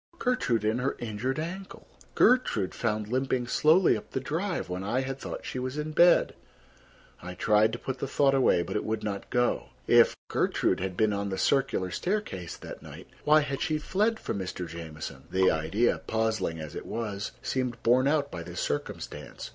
Gertrude 0.17 0.65
and 0.65 0.81
her 0.81 0.95
injured 0.97 1.37
ankle! 1.37 1.87
Gertrude 2.15 2.73
found 2.73 3.07
limping 3.07 3.45
slowly 3.45 3.95
up 3.95 4.09
the 4.09 4.19
drive 4.19 4.67
when 4.67 4.83
I 4.83 5.01
had 5.01 5.19
thought 5.19 5.45
she 5.45 5.59
was 5.59 5.77
in 5.77 5.91
bed! 5.91 6.33
I 7.21 7.35
tried 7.35 7.71
to 7.73 7.77
put 7.77 7.99
the 7.99 8.07
thought 8.07 8.33
away, 8.33 8.63
but 8.63 8.75
it 8.75 8.83
would 8.83 9.03
not 9.03 9.29
go. 9.29 9.65
If 9.85 10.17
Gertrude 10.27 10.79
had 10.79 10.97
been 10.97 11.13
on 11.13 11.29
the 11.29 11.37
circular 11.37 11.91
staircase 11.91 12.57
that 12.57 12.81
night, 12.81 13.09
why 13.25 13.41
had 13.41 13.61
she 13.61 13.77
fled 13.77 14.19
from 14.19 14.39
Mr. 14.39 14.67
Jamieson? 14.67 15.25
The 15.29 15.51
idea, 15.51 15.99
puzzling 15.99 16.57
as 16.59 16.73
it 16.73 16.87
was, 16.87 17.31
seemed 17.43 17.83
borne 17.83 18.07
out 18.07 18.31
by 18.31 18.41
this 18.41 18.59
circumstance. 18.59 19.49